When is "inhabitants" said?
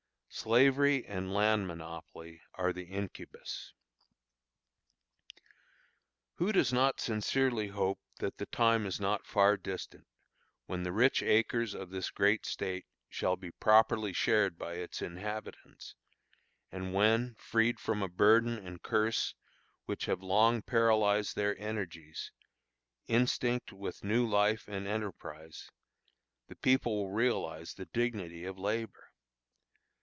15.01-15.95